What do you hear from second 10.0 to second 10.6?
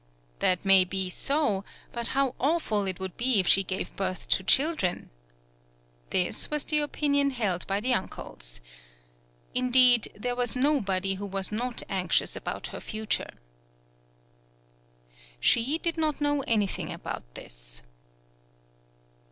there was